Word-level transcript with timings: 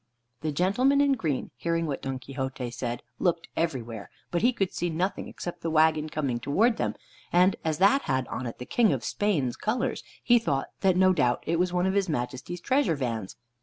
The 0.41 0.51
gentleman 0.51 0.99
in 0.99 1.11
green, 1.13 1.51
hearing 1.57 1.85
what 1.85 2.01
Don 2.01 2.17
Quixote 2.17 2.71
said, 2.71 3.03
looked 3.19 3.49
everywhere, 3.55 4.09
but 4.31 4.41
he 4.41 4.51
could 4.51 4.73
see 4.73 4.89
nothing 4.89 5.27
except 5.27 5.61
the 5.61 5.69
wagon 5.69 6.09
coming 6.09 6.39
towards 6.39 6.79
them, 6.79 6.95
and 7.31 7.55
as 7.63 7.77
that 7.77 8.01
had 8.05 8.27
on 8.27 8.47
it 8.47 8.57
the 8.57 8.65
King 8.65 8.93
of 8.93 9.03
Spain's 9.03 9.55
colors, 9.55 10.03
he 10.23 10.39
thought 10.39 10.69
that 10.79 10.97
no 10.97 11.13
doubt 11.13 11.43
it 11.45 11.59
was 11.59 11.71
one 11.71 11.85
of 11.85 11.93
his 11.93 12.09
Majesty's 12.09 12.61
treasure 12.61 12.95
vans. 12.95 13.35